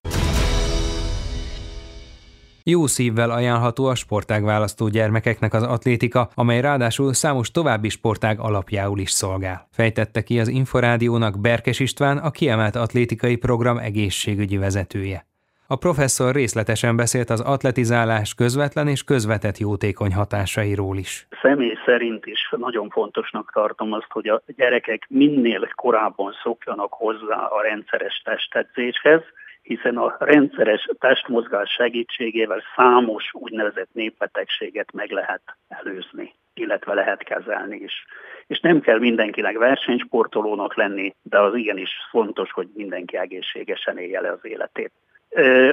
Jó 2.65 2.87
szívvel 2.87 3.29
ajánlható 3.31 3.85
a 3.85 3.95
sportág 3.95 4.43
választó 4.43 4.87
gyermekeknek 4.87 5.53
az 5.53 5.63
atlétika, 5.63 6.29
amely 6.33 6.61
ráadásul 6.61 7.13
számos 7.13 7.51
további 7.51 7.89
sportág 7.89 8.39
alapjául 8.39 8.99
is 8.99 9.11
szolgál. 9.11 9.67
Fejtette 9.71 10.21
ki 10.23 10.39
az 10.39 10.47
Inforádiónak 10.47 11.39
Berkes 11.39 11.79
István, 11.79 12.17
a 12.17 12.31
kiemelt 12.31 12.75
atlétikai 12.75 13.35
program 13.35 13.77
egészségügyi 13.77 14.57
vezetője. 14.57 15.25
A 15.73 15.75
professzor 15.75 16.33
részletesen 16.35 16.95
beszélt 16.95 17.29
az 17.29 17.41
atletizálás 17.41 18.33
közvetlen 18.33 18.87
és 18.87 19.03
közvetett 19.03 19.57
jótékony 19.57 20.13
hatásairól 20.13 20.97
is. 20.97 21.27
Személy 21.41 21.77
szerint 21.85 22.25
is 22.25 22.49
nagyon 22.57 22.89
fontosnak 22.89 23.51
tartom 23.53 23.93
azt, 23.93 24.07
hogy 24.09 24.27
a 24.27 24.41
gyerekek 24.57 25.05
minél 25.09 25.69
korábban 25.75 26.33
szokjanak 26.43 26.93
hozzá 26.93 27.39
a 27.45 27.61
rendszeres 27.61 28.21
testedzéshez, 28.23 29.21
hiszen 29.61 29.97
a 29.97 30.15
rendszeres 30.19 30.89
testmozgás 30.99 31.69
segítségével 31.69 32.61
számos 32.75 33.29
úgynevezett 33.31 33.89
népbetegséget 33.93 34.91
meg 34.91 35.11
lehet 35.11 35.41
előzni 35.67 36.33
illetve 36.55 36.93
lehet 36.93 37.23
kezelni 37.23 37.77
is. 37.77 38.05
És 38.47 38.59
nem 38.59 38.79
kell 38.79 38.99
mindenkinek 38.99 39.57
versenysportolónak 39.57 40.75
lenni, 40.75 41.15
de 41.21 41.39
az 41.39 41.55
igenis 41.55 41.91
fontos, 42.09 42.51
hogy 42.51 42.67
mindenki 42.73 43.17
egészségesen 43.17 43.97
élje 43.97 44.21
le 44.21 44.31
az 44.31 44.45
életét. 44.45 44.91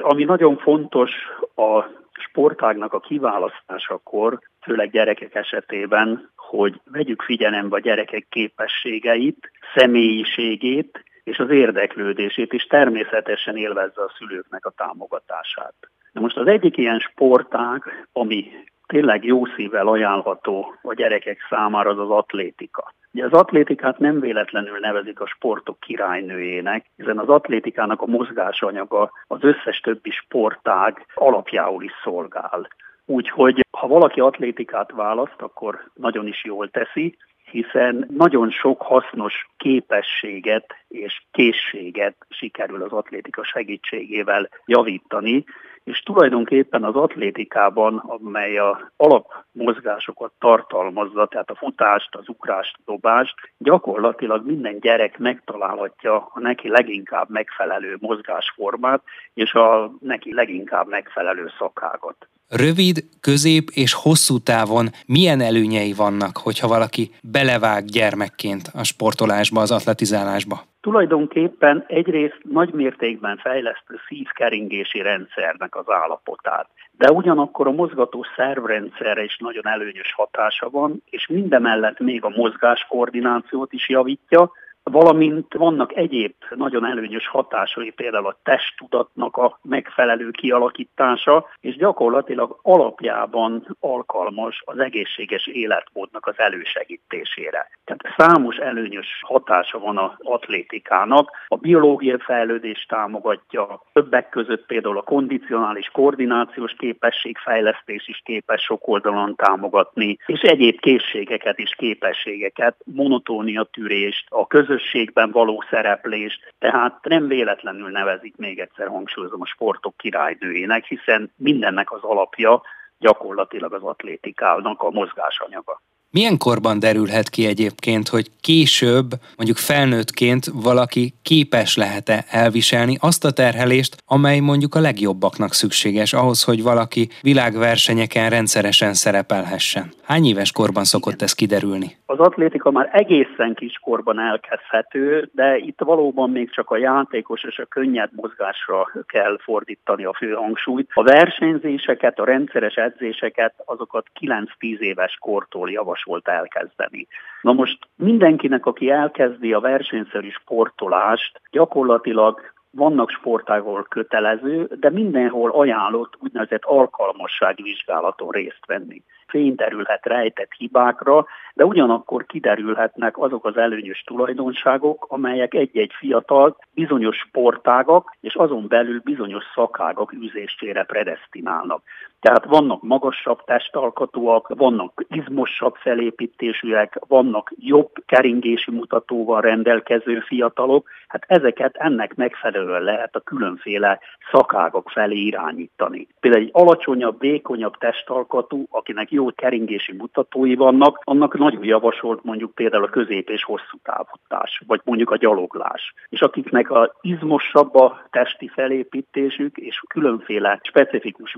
Ami 0.01 0.23
nagyon 0.23 0.57
fontos 0.57 1.11
a 1.55 1.83
sportágnak 2.13 2.93
a 2.93 2.99
kiválasztásakor, 2.99 4.39
főleg 4.61 4.91
gyerekek 4.91 5.35
esetében, 5.35 6.31
hogy 6.35 6.81
vegyük 6.91 7.21
figyelembe 7.21 7.75
a 7.75 7.79
gyerekek 7.79 8.25
képességeit, 8.29 9.51
személyiségét 9.75 11.03
és 11.23 11.39
az 11.39 11.49
érdeklődését, 11.49 12.53
és 12.53 12.63
természetesen 12.63 13.57
élvezze 13.57 14.01
a 14.01 14.13
szülőknek 14.17 14.65
a 14.65 14.73
támogatását. 14.77 15.73
Na 16.11 16.21
most 16.21 16.37
az 16.37 16.47
egyik 16.47 16.77
ilyen 16.77 16.99
sportág, 16.99 18.07
ami 18.11 18.51
tényleg 18.91 19.25
jó 19.25 19.45
szívvel 19.45 19.87
ajánlható 19.87 20.75
a 20.81 20.93
gyerekek 20.93 21.37
számára, 21.49 21.89
az 21.89 21.99
az 21.99 22.09
atlétika. 22.09 22.93
Ugye 23.13 23.25
az 23.25 23.31
atlétikát 23.31 23.99
nem 23.99 24.19
véletlenül 24.19 24.79
nevezik 24.79 25.19
a 25.19 25.27
sportok 25.27 25.79
királynőjének, 25.79 26.85
hiszen 26.97 27.17
az 27.17 27.29
atlétikának 27.29 28.01
a 28.01 28.05
mozgásanyaga 28.05 29.11
az 29.27 29.43
összes 29.43 29.79
többi 29.79 30.09
sportág 30.09 31.05
alapjául 31.13 31.83
is 31.83 31.91
szolgál. 32.03 32.67
Úgyhogy 33.05 33.65
ha 33.71 33.87
valaki 33.87 34.19
atlétikát 34.19 34.91
választ, 34.91 35.41
akkor 35.41 35.79
nagyon 35.93 36.27
is 36.27 36.43
jól 36.43 36.69
teszi, 36.69 37.17
hiszen 37.51 38.07
nagyon 38.17 38.49
sok 38.49 38.81
hasznos 38.81 39.49
képességet 39.57 40.75
és 40.87 41.21
készséget 41.31 42.15
sikerül 42.29 42.83
az 42.83 42.91
atlétika 42.91 43.43
segítségével 43.43 44.49
javítani, 44.65 45.43
és 45.83 45.99
tulajdonképpen 45.99 46.83
az 46.83 46.95
atlétikában, 46.95 47.97
amely 47.97 48.57
a 48.57 48.91
alapmozgásokat 48.97 50.31
tartalmazza, 50.39 51.25
tehát 51.25 51.49
a 51.49 51.55
futást, 51.55 52.15
az 52.15 52.29
ugrást, 52.29 52.75
a 52.77 52.81
dobást, 52.85 53.35
gyakorlatilag 53.57 54.45
minden 54.45 54.79
gyerek 54.79 55.17
megtalálhatja 55.17 56.29
a 56.33 56.39
neki 56.39 56.69
leginkább 56.69 57.29
megfelelő 57.29 57.97
mozgásformát, 57.99 59.01
és 59.33 59.53
a 59.53 59.91
neki 59.99 60.33
leginkább 60.33 60.87
megfelelő 60.87 61.51
szakágot. 61.57 62.27
Rövid, 62.49 63.03
közép 63.21 63.69
és 63.73 63.93
hosszú 63.93 64.37
távon 64.39 64.89
milyen 65.05 65.41
előnyei 65.41 65.93
vannak, 65.93 66.37
hogyha 66.37 66.67
valaki 66.67 67.11
belevág 67.21 67.85
gyermekként 67.85 68.69
a 68.73 68.83
sportolásba, 68.83 69.61
az 69.61 69.71
atletizálásba? 69.71 70.70
Tulajdonképpen 70.81 71.83
egyrészt 71.87 72.39
nagy 72.43 72.73
mértékben 72.73 73.37
fejlesztő 73.37 73.95
szívkeringési 74.07 75.01
rendszernek 75.01 75.75
az 75.75 75.89
állapotát, 75.89 76.67
de 76.91 77.11
ugyanakkor 77.11 77.67
a 77.67 77.71
mozgató 77.71 78.25
szervrendszerre 78.35 79.23
is 79.23 79.37
nagyon 79.37 79.67
előnyös 79.67 80.13
hatása 80.13 80.69
van, 80.69 81.03
és 81.09 81.27
mindemellett 81.27 81.99
még 81.99 82.23
a 82.23 82.29
mozgáskoordinációt 82.29 83.73
is 83.73 83.89
javítja, 83.89 84.51
valamint 84.83 85.53
vannak 85.53 85.95
egyéb 85.95 86.33
nagyon 86.55 86.85
előnyös 86.85 87.27
hatásai, 87.27 87.89
például 87.91 88.27
a 88.27 88.39
testtudatnak 88.43 89.37
a 89.37 89.59
megfelelő 89.61 90.29
kialakítása, 90.29 91.47
és 91.59 91.75
gyakorlatilag 91.75 92.59
alapjában 92.61 93.77
alkalmas 93.79 94.61
az 94.65 94.79
egészséges 94.79 95.47
életmódnak 95.47 96.25
az 96.25 96.33
elősegítésére. 96.37 97.69
Tehát 97.85 98.15
számos 98.17 98.55
előnyös 98.55 99.07
hatása 99.21 99.79
van 99.79 99.97
az 99.97 100.11
atlétikának. 100.17 101.29
A 101.47 101.55
biológiai 101.55 102.19
fejlődést 102.19 102.87
támogatja, 102.87 103.81
többek 103.93 104.29
között 104.29 104.65
például 104.65 104.97
a 104.97 105.01
kondicionális 105.01 105.87
koordinációs 105.87 106.73
képességfejlesztés 106.77 108.07
is 108.07 108.21
képes 108.25 108.61
sok 108.61 108.87
oldalon 108.87 109.35
támogatni, 109.35 110.17
és 110.25 110.41
egyéb 110.41 110.79
készségeket 110.79 111.57
és 111.57 111.75
képességeket, 111.77 112.75
monotónia 112.83 113.63
tűrést, 113.63 114.25
a 114.29 114.47
közös 114.47 114.70
közösségben 114.71 115.31
való 115.31 115.63
szereplést, 115.69 116.53
tehát 116.59 116.99
nem 117.03 117.27
véletlenül 117.27 117.89
nevezik 117.89 118.37
még 118.37 118.59
egyszer 118.59 118.87
hangsúlyozom 118.87 119.41
a 119.41 119.45
sportok 119.45 119.97
királynőjének, 119.97 120.85
hiszen 120.85 121.31
mindennek 121.35 121.91
az 121.91 121.99
alapja 122.01 122.61
gyakorlatilag 122.99 123.73
az 123.73 123.83
atlétikának 123.83 124.81
a 124.81 124.89
mozgásanyaga. 124.89 125.81
Milyen 126.11 126.37
korban 126.37 126.79
derülhet 126.79 127.29
ki 127.29 127.45
egyébként, 127.45 128.07
hogy 128.07 128.31
később, 128.41 129.09
mondjuk 129.37 129.57
felnőttként 129.57 130.45
valaki 130.53 131.13
képes 131.21 131.75
lehet-e 131.75 132.25
elviselni 132.29 132.97
azt 132.99 133.25
a 133.25 133.31
terhelést, 133.31 133.95
amely 134.05 134.39
mondjuk 134.39 134.75
a 134.75 134.79
legjobbaknak 134.79 135.53
szükséges 135.53 136.13
ahhoz, 136.13 136.43
hogy 136.43 136.63
valaki 136.63 137.09
világversenyeken 137.21 138.29
rendszeresen 138.29 138.93
szerepelhessen? 138.93 139.93
Hány 140.03 140.25
éves 140.25 140.51
korban 140.51 140.83
szokott 140.83 141.21
ez 141.21 141.33
kiderülni? 141.33 141.97
Az 142.11 142.19
atlétika 142.19 142.71
már 142.71 142.89
egészen 142.91 143.53
kiskorban 143.53 144.19
elkezdhető, 144.19 145.29
de 145.33 145.57
itt 145.57 145.79
valóban 145.79 146.29
még 146.29 146.49
csak 146.49 146.69
a 146.69 146.77
játékos 146.77 147.43
és 147.43 147.59
a 147.59 147.65
könnyed 147.65 148.09
mozgásra 148.13 148.91
kell 149.05 149.37
fordítani 149.41 150.05
a 150.05 150.13
fő 150.13 150.31
hangsúlyt. 150.31 150.89
A 150.93 151.03
versenyzéseket, 151.03 152.19
a 152.19 152.25
rendszeres 152.25 152.75
edzéseket, 152.75 153.53
azokat 153.65 154.05
9-10 154.19 154.45
éves 154.59 155.17
kortól 155.19 155.69
javas 155.69 156.03
javasolt 156.05 156.27
elkezdeni. 156.27 157.07
Na 157.41 157.53
most 157.53 157.77
mindenkinek, 157.95 158.65
aki 158.65 158.89
elkezdi 158.89 159.53
a 159.53 159.59
versenyszerű 159.59 160.29
sportolást, 160.29 161.41
gyakorlatilag 161.51 162.41
vannak 162.71 163.09
sportágol 163.09 163.85
kötelező, 163.89 164.67
de 164.79 164.89
mindenhol 164.89 165.51
ajánlott 165.51 166.13
úgynevezett 166.19 166.63
alkalmassági 166.63 167.63
vizsgálaton 167.63 168.29
részt 168.29 168.65
venni. 168.65 169.03
Fény 169.31 169.55
derülhet 169.55 170.05
rejtett 170.05 170.51
hibákra, 170.57 171.25
de 171.53 171.65
ugyanakkor 171.65 172.25
kiderülhetnek 172.25 173.17
azok 173.17 173.45
az 173.45 173.57
előnyös 173.57 174.03
tulajdonságok, 174.03 175.05
amelyek 175.09 175.53
egy-egy 175.53 175.91
fiatal 175.93 176.57
bizonyos 176.73 177.17
sportágak 177.17 178.17
és 178.21 178.35
azon 178.35 178.67
belül 178.67 179.01
bizonyos 179.03 179.43
szakágak 179.55 180.13
űzésére 180.13 180.83
predestinálnak. 180.83 181.83
Tehát 182.21 182.45
vannak 182.45 182.81
magasabb 182.81 183.43
testalkatúak, 183.45 184.47
vannak 184.57 185.05
izmosabb 185.09 185.75
felépítésűek, 185.75 186.99
vannak 187.07 187.53
jobb 187.57 187.89
keringési 188.05 188.71
mutatóval 188.71 189.41
rendelkező 189.41 190.19
fiatalok, 190.19 190.89
hát 191.07 191.23
ezeket 191.27 191.75
ennek 191.75 192.15
megfelelően 192.15 192.81
lehet 192.81 193.15
a 193.15 193.19
különféle 193.19 193.99
szakágok 194.31 194.89
felé 194.89 195.17
irányítani. 195.17 196.07
Például 196.19 196.43
egy 196.43 196.49
alacsonyabb, 196.53 197.19
vékonyabb 197.19 197.77
testalkatú, 197.77 198.65
akinek 198.69 199.11
jó 199.11 199.25
keringési 199.35 199.93
mutatói 199.93 200.55
vannak, 200.55 201.01
annak 201.03 201.37
nagyon 201.37 201.63
javasolt 201.63 202.23
mondjuk 202.23 202.55
például 202.55 202.83
a 202.83 202.89
közép 202.89 203.29
és 203.29 203.43
hosszú 203.43 203.77
távutás, 203.83 204.61
vagy 204.67 204.81
mondjuk 204.83 205.11
a 205.11 205.17
gyaloglás. 205.17 205.93
És 206.09 206.21
akiknek 206.21 206.71
a 206.71 206.95
izmosabb 207.01 207.75
a 207.75 208.01
testi 208.09 208.47
felépítésük, 208.47 209.57
és 209.57 209.83
különféle 209.87 210.59
specifikus 210.63 211.33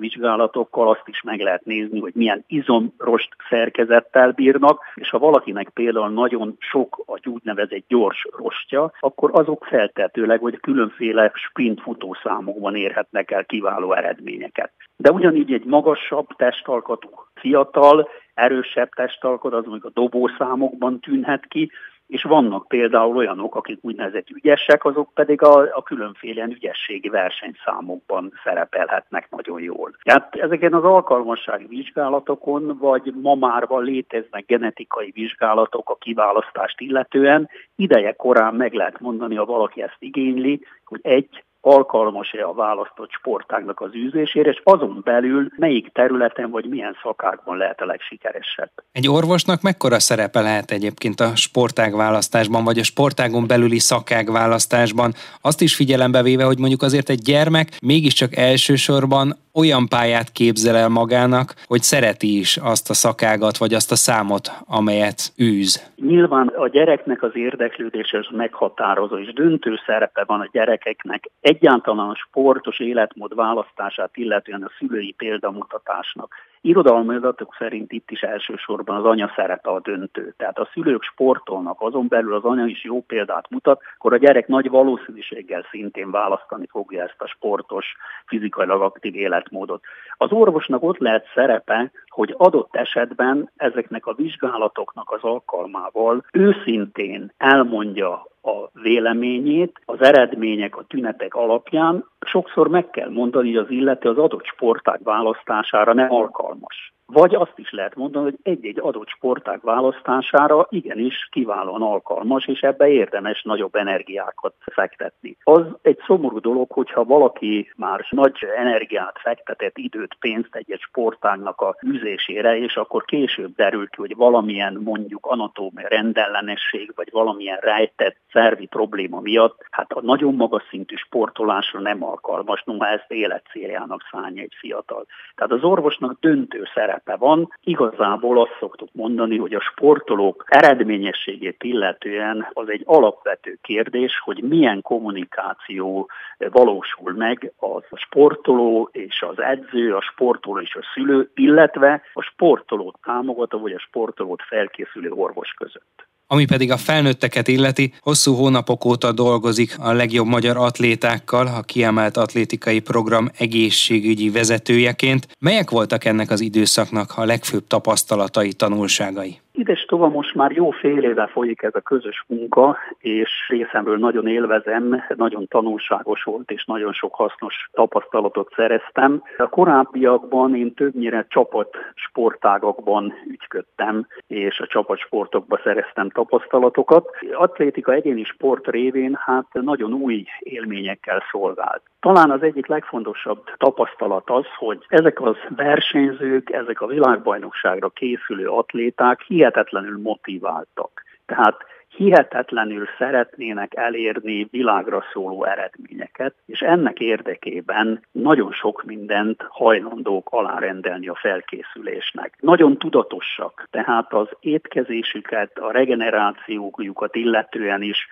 vizsgálatokkal 0.74 0.90
azt 0.90 1.08
is 1.08 1.22
meg 1.22 1.40
lehet 1.40 1.66
nézni, 1.66 2.00
hogy 2.00 2.14
milyen 2.16 2.44
izomrost 2.48 3.36
szerkezettel 3.50 4.32
bírnak, 4.32 4.82
és 4.96 5.10
ha 5.10 5.20
valakinek 5.20 5.70
például 5.70 6.10
nagyon 6.10 6.56
sok 6.60 7.04
a 7.06 7.20
úgynevezett 7.28 7.88
gyors 7.88 8.28
rostja, 8.38 8.92
akkor 9.00 9.30
azok 9.34 9.66
feltetőleg, 9.66 10.40
hogy 10.40 10.60
különféle 10.60 11.32
sprint 11.36 11.82
futószámokban 11.82 12.76
érhetnek 12.76 13.32
el 13.32 13.46
kiváló 13.46 13.94
eredményeket. 13.94 14.72
De 14.96 15.12
ugyanígy 15.12 15.54
egy 15.54 15.66
magasabb 15.66 16.28
testalkatú 16.36 17.10
fiatal, 17.34 18.10
erősebb 18.34 18.90
testalkat, 18.90 19.54
az 19.54 19.66
mondjuk 19.66 19.86
a 19.86 20.00
dobószámokban 20.02 21.00
tűnhet 21.00 21.46
ki, 21.48 21.72
és 22.08 22.24
vannak 22.24 22.68
például 22.68 23.16
olyanok, 23.16 23.56
akik 23.56 23.80
úgynevezett 23.82 24.30
ügyesek, 24.30 24.86
azok 24.86 25.14
pedig 25.14 25.42
a, 25.42 25.78
a 25.78 25.84
különféle 25.84 26.46
ügyességi 26.46 27.10
versenyszámokban 27.10 28.34
szerepelhetnek 28.44 29.28
nagyon 29.30 29.62
jól. 29.62 29.96
Tehát 30.04 30.36
ezeken 30.36 30.74
az 30.74 30.84
alkalmassági 30.84 31.66
vizsgálatokon, 31.66 32.78
vagy 32.78 33.14
ma 33.22 33.36
már 33.36 33.68
van 33.68 33.84
léteznek 33.84 34.46
genetikai 34.46 35.12
vizsgálatok 35.12 35.90
a 35.90 35.96
kiválasztást 35.96 36.80
illetően, 36.80 37.50
ideje 37.76 38.12
korán 38.14 38.56
meg 38.56 38.74
lehet 38.74 39.00
mondani, 39.00 39.36
ha 39.36 39.46
valaki 39.46 39.82
ezt 39.82 39.98
igényli, 40.00 40.62
hogy 40.86 41.00
egy 41.04 41.44
alkalmas-e 41.66 42.46
a 42.48 42.54
választott 42.54 43.12
sportágnak 43.12 43.82
az 43.82 43.96
űzésére, 43.96 44.50
és 44.50 44.62
azon 44.64 45.02
belül 45.04 45.48
melyik 45.56 45.92
területen 45.92 46.50
vagy 46.50 46.66
milyen 46.66 46.96
szakákban 47.04 47.58
lehet 47.58 47.82
a 47.82 47.86
legsikeresebb. 47.86 48.72
Egy 48.92 49.08
orvosnak 49.08 49.62
mekkora 49.62 50.00
szerepe 50.00 50.42
lehet 50.42 50.72
egyébként 50.72 51.20
a 51.20 51.36
sportág 51.36 51.96
választásban, 51.96 52.64
vagy 52.64 52.80
a 52.80 52.84
sportágon 52.84 53.48
belüli 53.48 53.80
szakág 53.80 54.32
választásban? 54.32 55.12
Azt 55.42 55.62
is 55.62 55.76
figyelembe 55.76 56.22
véve, 56.22 56.44
hogy 56.44 56.60
mondjuk 56.60 56.82
azért 56.82 57.10
egy 57.10 57.22
gyermek 57.22 57.78
mégiscsak 57.82 58.36
elsősorban 58.36 59.36
olyan 59.54 59.88
pályát 59.88 60.32
képzel 60.32 60.76
el 60.76 60.90
magának, 60.90 61.54
hogy 61.66 61.82
szereti 61.82 62.40
is 62.40 62.58
azt 62.58 62.90
a 62.90 62.94
szakágat, 62.94 63.58
vagy 63.58 63.74
azt 63.74 63.92
a 63.92 63.96
számot, 63.96 64.48
amelyet 64.66 65.20
űz. 65.42 65.92
Nyilván 65.96 66.48
a 66.48 66.68
gyereknek 66.68 67.24
az 67.24 67.32
érdeklődése 67.34 68.18
az 68.18 68.28
meghatározó, 68.32 69.18
és 69.18 69.34
döntő 69.34 69.80
szerepe 69.86 70.24
van 70.28 70.40
a 70.40 70.50
gyerekeknek 70.52 71.30
egyáltalán 71.54 72.10
a 72.10 72.16
sportos 72.16 72.80
életmód 72.80 73.36
választását, 73.36 74.18
illetően 74.18 74.64
a 74.64 74.72
szülői 74.78 75.12
példamutatásnak. 75.12 76.34
Irodalmi 76.66 77.16
adatok 77.16 77.56
szerint 77.58 77.92
itt 77.92 78.12
is 78.12 78.22
elsősorban 78.22 78.96
az 78.96 79.06
anya 79.06 79.32
szerepe 79.36 79.70
a 79.70 79.80
döntő. 79.80 80.34
Tehát 80.38 80.60
a 80.60 80.70
szülők 80.74 81.04
sportolnak, 81.04 81.82
azon 81.82 82.08
belül 82.08 82.34
az 82.34 82.44
anya 82.44 82.66
is 82.66 82.84
jó 82.84 83.02
példát 83.02 83.50
mutat, 83.50 83.82
akkor 83.98 84.14
a 84.14 84.18
gyerek 84.18 84.48
nagy 84.48 84.70
valószínűséggel 84.70 85.66
szintén 85.72 86.12
választani 86.12 86.68
fogja 86.70 87.04
ezt 87.04 87.22
a 87.22 87.28
sportos, 87.28 87.86
fizikailag 88.26 88.82
aktív 88.82 89.16
életmódot. 89.16 89.84
Az 90.18 90.32
orvosnak 90.32 90.84
ott 90.84 90.98
lehet 90.98 91.26
szerepe, 91.34 91.92
hogy 92.08 92.34
adott 92.38 92.76
esetben 92.76 93.52
ezeknek 93.56 94.06
a 94.06 94.14
vizsgálatoknak 94.14 95.12
az 95.12 95.24
alkalmával 95.24 96.26
őszintén 96.32 97.32
elmondja 97.38 98.32
a 98.44 98.70
véleményét, 98.82 99.82
az 99.86 100.02
eredmények, 100.02 100.78
a 100.78 100.84
tünetek 100.84 101.36
alapján 101.36 102.06
sokszor 102.26 102.68
meg 102.68 102.90
kell 102.90 103.10
mondani, 103.10 103.54
hogy 103.54 103.64
az 103.64 103.72
illető 103.72 104.10
az 104.10 104.18
adott 104.18 104.46
sportág 104.46 105.04
választására 105.04 105.94
nem 105.94 106.12
alkalmas. 106.12 106.53
Almoço. 106.54 106.94
Vagy 107.14 107.36
azt 107.36 107.54
is 107.56 107.72
lehet 107.72 107.96
mondani, 107.96 108.24
hogy 108.24 108.40
egy-egy 108.44 108.80
adott 108.80 109.08
sportág 109.08 109.60
választására 109.62 110.68
igenis 110.70 111.28
kiválóan 111.32 111.82
alkalmas, 111.82 112.48
és 112.48 112.60
ebbe 112.60 112.88
érdemes 112.88 113.42
nagyobb 113.42 113.76
energiákat 113.76 114.54
fektetni. 114.60 115.38
Az 115.44 115.62
egy 115.82 116.00
szomorú 116.06 116.40
dolog, 116.40 116.72
hogyha 116.72 117.04
valaki 117.04 117.72
már 117.76 118.06
nagy 118.10 118.48
energiát 118.58 119.20
fektetett, 119.20 119.78
időt, 119.78 120.16
pénzt 120.20 120.56
egy-egy 120.56 120.80
sportágnak 120.80 121.62
a 121.62 121.76
üzésére, 121.82 122.58
és 122.58 122.76
akkor 122.76 123.06
később 123.06 123.56
derül 123.56 123.88
ki, 123.90 123.96
hogy 123.98 124.16
valamilyen 124.16 124.80
mondjuk 124.84 125.26
anatómia 125.26 125.88
rendellenesség, 125.88 126.92
vagy 126.96 127.10
valamilyen 127.12 127.58
rejtett 127.62 128.18
szervi 128.32 128.66
probléma 128.66 129.20
miatt, 129.20 129.66
hát 129.72 129.92
a 129.92 130.02
nagyon 130.02 130.36
magas 130.36 130.64
szintű 130.70 130.96
sportolásra 130.96 131.80
nem 131.80 132.04
alkalmas, 132.04 132.64
noha 132.66 132.88
ezt 132.88 133.12
életcéljának 133.12 134.02
szánja 134.12 134.42
egy 134.42 134.56
fiatal. 134.60 135.06
Tehát 135.36 135.52
az 135.52 135.64
orvosnak 135.64 136.18
döntő 136.20 136.68
szerep 136.74 137.03
szerepe 137.04 137.26
van. 137.26 137.54
Igazából 137.64 138.42
azt 138.42 138.56
szoktuk 138.60 138.90
mondani, 138.92 139.38
hogy 139.38 139.54
a 139.54 139.60
sportolók 139.60 140.44
eredményességét 140.48 141.64
illetően 141.64 142.48
az 142.54 142.70
egy 142.70 142.82
alapvető 142.86 143.58
kérdés, 143.62 144.20
hogy 144.20 144.44
milyen 144.44 144.82
kommunikáció 144.82 146.10
valósul 146.38 147.14
meg 147.14 147.54
a 147.60 147.96
sportoló 147.96 148.90
és 148.92 149.22
az 149.22 149.40
edző, 149.40 149.96
a 149.96 150.02
sportoló 150.02 150.60
és 150.60 150.76
a 150.76 150.86
szülő, 150.94 151.32
illetve 151.36 152.02
a 152.14 152.22
sportolót 152.22 153.00
támogató 153.04 153.60
vagy 153.60 153.74
a 153.74 153.80
sportolót 153.80 154.42
felkészülő 154.42 155.12
orvos 155.12 155.54
között. 155.54 156.13
Ami 156.28 156.46
pedig 156.46 156.72
a 156.72 156.78
felnőtteket 156.78 157.48
illeti, 157.48 157.94
hosszú 158.00 158.34
hónapok 158.34 158.86
óta 158.86 159.12
dolgozik 159.12 159.76
a 159.80 159.94
legjobb 159.94 160.28
magyar 160.28 160.58
atlétákkal, 160.58 161.48
a 161.48 161.62
kiemelt 161.62 162.18
atlétikai 162.18 162.80
program 162.80 163.30
egészségügyi 163.38 164.30
vezetőjeként. 164.30 165.28
Melyek 165.40 165.70
voltak 165.70 166.06
ennek 166.06 166.30
az 166.30 166.42
időszaknak 166.42 167.14
a 167.16 167.26
legfőbb 167.26 167.68
tapasztalatai, 167.68 168.54
tanulságai? 168.54 169.42
Ides 169.56 169.86
tova 169.86 170.08
most 170.08 170.36
már 170.36 170.52
jó 170.52 170.70
fél 170.70 171.04
éve 171.04 171.28
folyik 171.28 171.62
ez 171.62 171.76
a 171.76 171.82
közös 171.82 172.24
munka, 172.28 172.78
és 172.98 173.30
részemről 173.48 173.98
nagyon 173.98 174.28
élvezem, 174.28 175.04
nagyon 175.16 175.48
tanulságos 175.48 176.24
volt, 176.24 176.52
és 176.52 176.66
nagyon 176.66 176.94
sok 176.94 177.16
hasznos 177.16 177.56
tapasztalatot 177.72 178.54
szereztem. 178.56 179.24
A 179.38 179.50
korábbiakban 179.50 180.56
én 180.56 180.74
többnyire 180.74 181.26
csapat 181.30 181.70
sportágakban 182.14 183.14
ügyködtem, 183.28 184.08
és 184.28 184.60
a 184.60 184.68
csapatsportokban 184.68 185.60
szereztem 185.64 186.10
tapasztalatokat. 186.10 187.10
Atlétika 187.32 187.92
egyéni 187.92 188.24
sport 188.24 188.68
révén 188.68 189.18
hát 189.26 189.46
nagyon 189.52 189.94
új 189.94 190.26
élményekkel 190.40 191.24
szolgált. 191.32 191.82
Talán 192.00 192.32
az 192.32 192.42
egyik 192.42 192.68
legfontosabb 192.68 193.44
tapasztalat 193.58 194.30
az, 194.30 194.46
hogy 194.58 194.86
ezek 194.88 195.22
az 195.22 195.36
versenyzők, 195.56 196.50
ezek 196.52 196.82
a 196.82 196.88
világbajnokságra 196.88 197.90
készülő 197.90 198.48
atléták 198.48 199.22
hihetetlenül 199.22 200.00
motiváltak. 200.02 201.04
Tehát 201.26 201.66
hihetetlenül 201.96 202.88
szeretnének 202.98 203.76
elérni 203.76 204.48
világra 204.52 205.04
szóló 205.14 205.44
eredményeket, 205.44 206.34
és 206.46 206.60
ennek 206.60 207.00
érdekében 207.00 208.06
nagyon 208.12 208.52
sok 208.52 208.84
mindent 208.84 209.46
hajlandók 209.50 210.28
alárendelni 210.32 211.08
a 211.08 211.16
felkészülésnek. 211.16 212.38
Nagyon 212.40 212.78
tudatosak, 212.78 213.68
tehát 213.72 214.14
az 214.14 214.28
étkezésüket, 214.40 215.58
a 215.58 215.72
regenerációjukat 215.72 217.16
illetően 217.16 217.82
is 217.82 218.08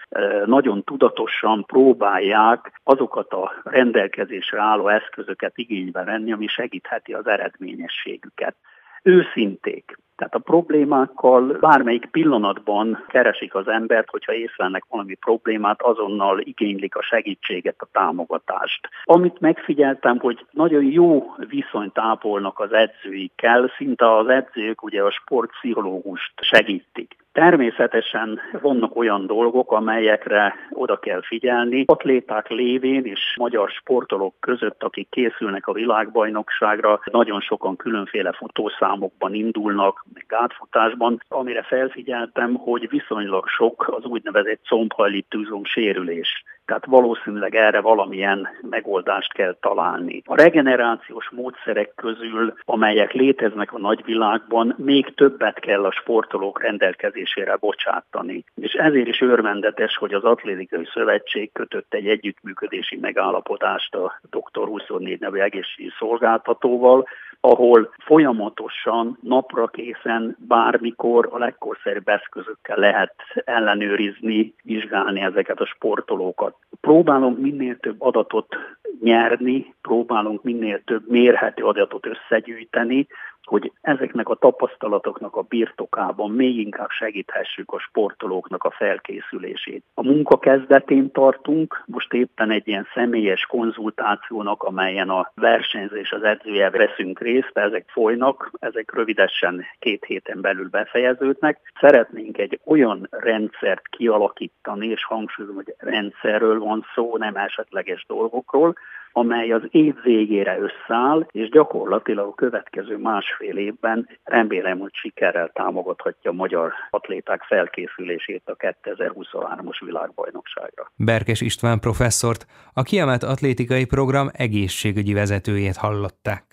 nagyon 0.45 0.83
tudatosan 0.83 1.65
próbálják 1.65 2.81
azokat 2.83 3.31
a 3.31 3.51
rendelkezésre 3.63 4.61
álló 4.61 4.87
eszközöket 4.87 5.57
igénybe 5.57 6.03
venni, 6.03 6.31
ami 6.31 6.47
segítheti 6.47 7.13
az 7.13 7.27
eredményességüket. 7.27 8.55
Őszinték, 9.03 9.97
tehát 10.21 10.35
a 10.35 10.51
problémákkal 10.51 11.57
bármelyik 11.59 12.05
pillanatban 12.05 13.05
keresik 13.07 13.55
az 13.55 13.67
embert, 13.67 14.09
hogyha 14.09 14.33
észlelnek 14.33 14.85
valami 14.89 15.15
problémát, 15.15 15.81
azonnal 15.81 16.39
igénylik 16.39 16.95
a 16.95 17.01
segítséget, 17.01 17.75
a 17.77 17.87
támogatást. 17.91 18.89
Amit 19.03 19.39
megfigyeltem, 19.39 20.19
hogy 20.19 20.45
nagyon 20.51 20.83
jó 20.83 21.35
viszonyt 21.49 21.97
ápolnak 21.97 22.59
az 22.59 22.71
edzőikkel, 22.71 23.71
szinte 23.77 24.15
az 24.15 24.27
edzők 24.27 24.83
ugye 24.83 25.03
a 25.03 25.11
sportpszichológust 25.11 26.33
segítik. 26.41 27.20
Természetesen 27.31 28.39
vannak 28.61 28.95
olyan 28.95 29.27
dolgok, 29.27 29.71
amelyekre 29.71 30.55
oda 30.71 30.97
kell 30.99 31.21
figyelni. 31.21 31.83
Atléták 31.87 32.49
lévén 32.49 33.05
és 33.05 33.35
magyar 33.37 33.69
sportolók 33.69 34.35
között, 34.39 34.83
akik 34.83 35.09
készülnek 35.09 35.67
a 35.67 35.73
világbajnokságra, 35.73 36.99
nagyon 37.11 37.41
sokan 37.41 37.75
különféle 37.75 38.31
futószámokban 38.31 39.33
indulnak, 39.33 40.05
gátfutásban, 40.31 41.23
amire 41.27 41.63
felfigyeltem, 41.63 42.53
hogy 42.53 42.89
viszonylag 42.89 43.47
sok 43.47 43.87
az 43.97 44.05
úgynevezett 44.05 44.65
combhajlítőzom 44.65 45.63
sérülés 45.63 46.43
tehát 46.71 46.85
valószínűleg 46.85 47.55
erre 47.55 47.81
valamilyen 47.81 48.47
megoldást 48.69 49.33
kell 49.33 49.57
találni. 49.61 50.21
A 50.25 50.35
regenerációs 50.35 51.29
módszerek 51.29 51.93
közül, 51.95 52.53
amelyek 52.65 53.11
léteznek 53.11 53.73
a 53.73 53.79
nagyvilágban, 53.79 54.75
még 54.77 55.13
többet 55.15 55.59
kell 55.59 55.85
a 55.85 55.91
sportolók 55.91 56.61
rendelkezésére 56.61 57.55
bocsátani. 57.55 58.43
És 58.55 58.73
ezért 58.73 59.07
is 59.07 59.21
örvendetes, 59.21 59.97
hogy 59.97 60.13
az 60.13 60.23
Atlétikai 60.23 60.87
Szövetség 60.93 61.51
kötött 61.51 61.93
egy 61.93 62.07
együttműködési 62.07 62.97
megállapodást 62.97 63.95
a 63.95 64.19
Dr. 64.29 64.67
24 64.67 65.19
nevű 65.19 65.39
egészségügyi 65.39 65.93
szolgáltatóval, 65.99 67.07
ahol 67.43 67.93
folyamatosan, 67.97 69.17
napra 69.21 69.67
készen, 69.67 70.20
bármikor 70.47 71.29
a 71.31 71.37
legkorszerűbb 71.37 72.07
eszközökkel 72.07 72.77
lehet 72.77 73.13
ellenőrizni, 73.33 74.53
vizsgálni 74.63 75.21
ezeket 75.21 75.59
a 75.59 75.65
sportolókat. 75.65 76.55
Próbálunk 76.81 77.37
minél 77.39 77.77
több 77.77 78.01
adatot 78.01 78.55
nyerni, 79.01 79.73
próbálunk 79.81 80.43
minél 80.43 80.83
több 80.83 81.09
mérhető 81.09 81.63
adatot 81.63 82.05
összegyűjteni, 82.05 83.07
hogy 83.51 83.71
ezeknek 83.81 84.29
a 84.29 84.35
tapasztalatoknak 84.35 85.35
a 85.35 85.41
birtokában 85.41 86.31
még 86.31 86.57
inkább 86.57 86.89
segíthessük 86.89 87.71
a 87.71 87.79
sportolóknak 87.79 88.63
a 88.63 88.71
felkészülését. 88.71 89.83
A 89.93 90.03
munka 90.03 90.39
kezdetén 90.39 91.11
tartunk, 91.11 91.83
most 91.85 92.13
éppen 92.13 92.51
egy 92.51 92.67
ilyen 92.67 92.87
személyes 92.93 93.45
konzultációnak, 93.45 94.63
amelyen 94.63 95.09
a 95.09 95.31
versenyzés 95.35 96.11
az 96.11 96.23
edzője 96.23 96.69
veszünk 96.69 97.19
részt, 97.19 97.51
ezek 97.57 97.89
folynak, 97.89 98.51
ezek 98.59 98.93
rövidesen 98.93 99.65
két 99.79 100.05
héten 100.05 100.41
belül 100.41 100.69
befejeződnek. 100.69 101.59
Szeretnénk 101.79 102.37
egy 102.37 102.59
olyan 102.65 103.07
rendszert 103.09 103.87
kialakítani, 103.87 104.87
és 104.87 105.05
hangsúlyozom, 105.05 105.55
hogy 105.55 105.75
rendszerről 105.77 106.59
van 106.59 106.85
szó, 106.95 107.17
nem 107.17 107.35
esetleges 107.35 108.05
dolgokról, 108.07 108.75
amely 109.11 109.51
az 109.51 109.61
év 109.71 109.95
végére 110.03 110.57
összeáll, 110.59 111.27
és 111.31 111.49
gyakorlatilag 111.49 112.27
a 112.27 112.33
következő 112.33 112.97
másfél 112.97 113.57
évben 113.57 114.09
remélem, 114.23 114.79
hogy 114.79 114.93
sikerrel 114.93 115.49
támogathatja 115.53 116.31
a 116.31 116.33
magyar 116.33 116.71
atléták 116.89 117.43
felkészülését 117.43 118.41
a 118.45 118.55
2023-as 118.55 119.81
világbajnokságra. 119.85 120.91
Berkes 120.95 121.41
István 121.41 121.79
professzort, 121.79 122.45
a 122.73 122.81
kiemelt 122.81 123.23
atlétikai 123.23 123.85
program 123.85 124.27
egészségügyi 124.31 125.13
vezetőjét 125.13 125.75
hallották. 125.75 126.43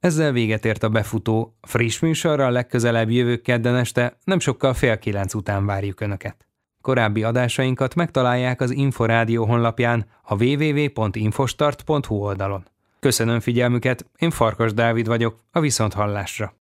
Ezzel 0.00 0.32
véget 0.32 0.64
ért 0.64 0.82
a 0.82 0.88
befutó. 0.88 1.54
Friss 1.62 2.00
műsorral 2.00 2.50
legközelebb 2.50 3.10
jövő 3.10 3.36
kedden 3.36 3.76
este, 3.76 4.12
nem 4.24 4.38
sokkal 4.38 4.74
fél 4.74 4.98
kilenc 4.98 5.34
után 5.34 5.66
várjuk 5.66 6.00
Önöket. 6.00 6.46
Korábbi 6.84 7.22
adásainkat 7.22 7.94
megtalálják 7.94 8.60
az 8.60 8.70
Inforádió 8.70 9.44
honlapján 9.44 10.06
a 10.22 10.44
www.infostart.hu 10.44 12.14
oldalon. 12.14 12.64
Köszönöm 13.00 13.40
figyelmüket, 13.40 14.06
én 14.18 14.30
Farkas 14.30 14.72
Dávid 14.72 15.06
vagyok, 15.06 15.38
a 15.52 15.60
Viszonthallásra. 15.60 16.54